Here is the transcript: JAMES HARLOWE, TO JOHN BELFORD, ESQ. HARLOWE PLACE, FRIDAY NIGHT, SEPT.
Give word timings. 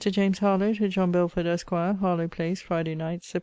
JAMES 0.03 0.39
HARLOWE, 0.39 0.73
TO 0.73 0.87
JOHN 0.89 1.11
BELFORD, 1.11 1.45
ESQ. 1.45 1.69
HARLOWE 1.99 2.27
PLACE, 2.29 2.59
FRIDAY 2.63 2.95
NIGHT, 2.95 3.23
SEPT. 3.23 3.39